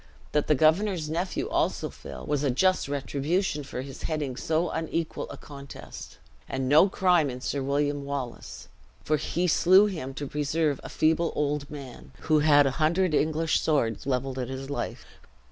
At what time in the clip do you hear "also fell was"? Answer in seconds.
1.47-2.41